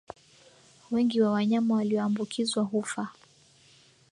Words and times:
Wengi 0.91 1.21
wa 1.21 1.31
wanyama 1.31 1.75
walioambukizwa 1.75 2.63
hufa 2.63 3.09